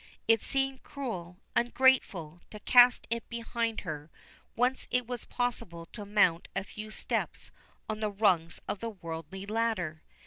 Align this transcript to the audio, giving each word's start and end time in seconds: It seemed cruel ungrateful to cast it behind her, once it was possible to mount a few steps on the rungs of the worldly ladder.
It 0.27 0.41
seemed 0.43 0.81
cruel 0.81 1.37
ungrateful 1.55 2.41
to 2.49 2.59
cast 2.61 3.05
it 3.11 3.29
behind 3.29 3.81
her, 3.81 4.09
once 4.55 4.87
it 4.89 5.05
was 5.05 5.25
possible 5.25 5.85
to 5.93 6.07
mount 6.07 6.47
a 6.55 6.63
few 6.63 6.89
steps 6.89 7.51
on 7.87 7.99
the 7.99 8.09
rungs 8.09 8.59
of 8.67 8.79
the 8.79 8.89
worldly 8.89 9.45
ladder. 9.45 10.01